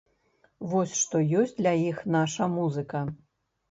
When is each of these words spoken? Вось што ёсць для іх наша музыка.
Вось 0.71 0.95
што 1.01 1.23
ёсць 1.43 1.55
для 1.61 1.77
іх 1.93 2.03
наша 2.19 2.53
музыка. 2.59 3.09